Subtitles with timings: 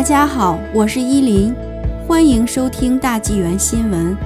[0.00, 1.54] 大家好，我是依林，
[2.08, 4.16] 欢迎收听大纪元新闻。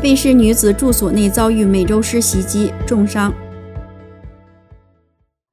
[0.00, 3.34] 卑诗女子住所内遭遇美洲狮袭击，重伤。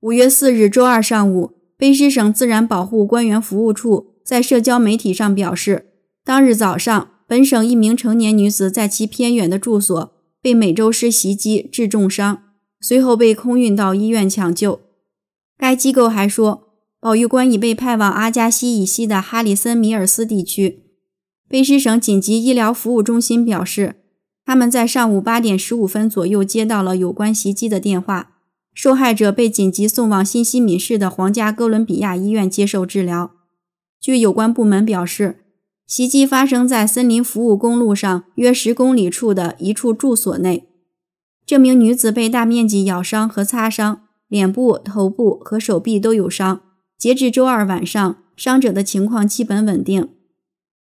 [0.02, 5.88] 五月四日周二上午，卑诗省自然保护官员服务处在社交媒体上表示，
[6.24, 12.44] 当日早上，本省一名成年女子在其偏远的住所被美洲狮袭击致重伤，
[12.80, 14.82] 随后被空运到医院抢救。
[15.58, 16.65] 该机构还说。
[17.06, 20.86] 保育官已被派往阿加西以西的哈里森米尔斯地区。
[21.48, 23.98] 卑诗省紧急医疗服务中心表示，
[24.44, 28.32] 他们在上午八点十五分左右接到了有关袭击的电话，
[28.74, 33.30] 受害者被紧急送往新西敏市的皇家哥伦比亚医院接受治疗。
[34.02, 35.42] 据有关部门表示，
[35.86, 40.68] 袭击发生在森林服务公路上约十公里处的一处住所内。
[41.46, 46.62] 这名女子被大面积咬伤和擦伤，脸部、头部和手臂都有伤。
[46.98, 50.10] 截至周二晚上，伤者的情况基本稳定。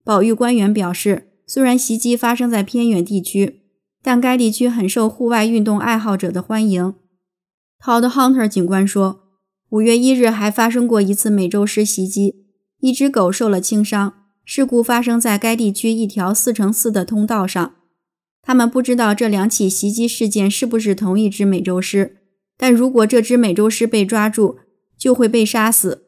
[0.04, 3.62] 保育官员表示，虽然袭击发生在偏远地区，
[4.02, 6.96] 但该地区很受户外运动爱好者的欢迎。
[7.84, 9.22] Todd Hunter 警官说，
[9.70, 12.46] 五月一日还发生过一次美洲狮袭击，
[12.80, 14.14] 一只狗受了轻伤。
[14.44, 17.76] 事故发生在该地区一条四乘四的通道上。
[18.42, 22.18] 他们不知道这两起袭击事件是不是同一只美洲狮，
[22.58, 24.58] 但如果这只美洲狮被抓住，
[25.00, 26.04] 就会被杀死。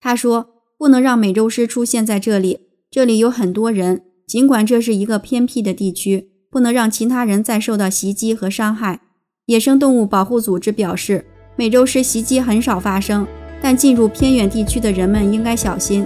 [0.00, 4.02] 他说：“不能让美洲狮出现在这里，这里有很多人。
[4.26, 9.00] 尽管这是一个偏僻的地区，不能让其他人再受到袭击和伤害。”
[9.46, 13.26] 野生动物保护组织表示，美洲狮袭击很少发生，
[13.62, 16.04] 但进入偏远地区的人们应该小心。